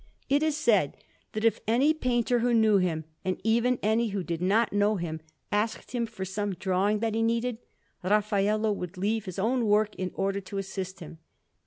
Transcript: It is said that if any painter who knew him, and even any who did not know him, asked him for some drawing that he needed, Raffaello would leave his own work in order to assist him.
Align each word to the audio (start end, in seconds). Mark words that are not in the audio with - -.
It 0.29 0.41
is 0.41 0.57
said 0.57 0.97
that 1.33 1.45
if 1.45 1.59
any 1.67 1.93
painter 1.93 2.39
who 2.39 2.55
knew 2.55 2.77
him, 2.79 3.05
and 3.23 3.39
even 3.43 3.77
any 3.83 4.07
who 4.07 4.23
did 4.23 4.41
not 4.41 4.73
know 4.73 4.95
him, 4.95 5.21
asked 5.51 5.91
him 5.91 6.07
for 6.07 6.25
some 6.25 6.55
drawing 6.55 7.01
that 7.01 7.13
he 7.13 7.21
needed, 7.21 7.59
Raffaello 8.01 8.71
would 8.71 8.97
leave 8.97 9.25
his 9.25 9.37
own 9.37 9.67
work 9.67 9.93
in 9.97 10.09
order 10.15 10.41
to 10.41 10.57
assist 10.57 11.01
him. 11.01 11.19